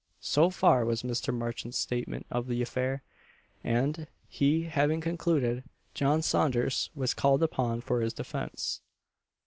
[0.23, 1.31] So far was Mr.
[1.31, 3.03] Marchant's statement of the affair;
[3.63, 8.81] and, he having concluded, John Saunders was called upon for his defence.